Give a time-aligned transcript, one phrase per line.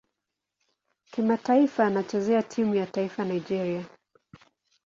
[1.11, 3.85] Kimataifa anachezea timu ya taifa Nigeria.